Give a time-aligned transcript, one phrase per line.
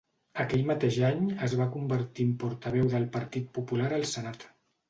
[0.43, 4.53] Aquell mateix any es va convertir en portaveu del Partit Popular al Senat.